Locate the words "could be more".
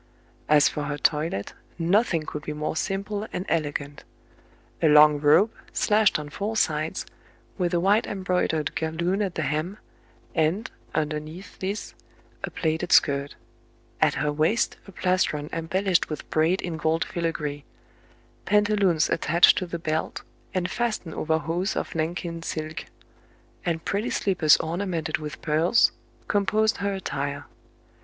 2.23-2.75